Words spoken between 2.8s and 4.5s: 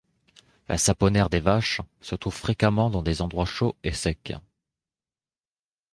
dans des endroits chauds et secs.